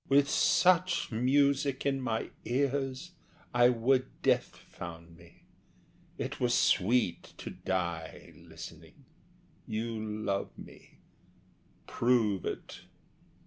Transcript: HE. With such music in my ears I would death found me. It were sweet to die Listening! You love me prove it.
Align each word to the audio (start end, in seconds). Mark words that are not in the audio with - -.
HE. 0.09 0.15
With 0.15 0.29
such 0.31 1.11
music 1.11 1.85
in 1.85 2.01
my 2.01 2.31
ears 2.43 3.11
I 3.53 3.69
would 3.69 4.07
death 4.23 4.47
found 4.55 5.15
me. 5.15 5.43
It 6.17 6.39
were 6.39 6.49
sweet 6.49 7.21
to 7.37 7.51
die 7.51 8.33
Listening! 8.35 9.05
You 9.67 10.03
love 10.03 10.57
me 10.57 11.01
prove 11.85 12.45
it. 12.47 12.81